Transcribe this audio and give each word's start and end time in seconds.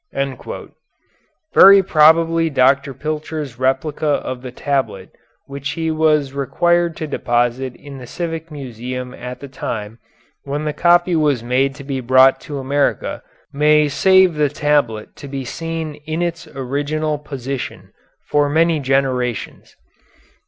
Very 1.53 1.83
probably 1.83 2.49
Dr. 2.49 2.91
Pilcher's 2.91 3.59
replica 3.59 4.07
of 4.07 4.41
the 4.41 4.49
tablet 4.51 5.11
which 5.45 5.73
he 5.73 5.91
was 5.91 6.33
required 6.33 6.97
to 6.97 7.05
deposit 7.05 7.75
in 7.75 7.99
the 7.99 8.07
Civic 8.07 8.49
Museum 8.49 9.13
at 9.13 9.41
the 9.41 9.47
time 9.47 9.99
when 10.43 10.65
the 10.65 10.73
copy 10.73 11.15
was 11.15 11.43
made 11.43 11.75
to 11.75 11.83
be 11.83 11.99
brought 12.01 12.41
to 12.41 12.57
America 12.57 13.21
may 13.53 13.87
save 13.87 14.33
the 14.33 14.49
tablet 14.49 15.15
to 15.17 15.27
be 15.27 15.45
seen 15.45 15.93
in 16.09 16.23
its 16.23 16.47
original 16.47 17.19
position 17.19 17.93
for 18.27 18.49
many 18.49 18.79
generations. 18.79 19.75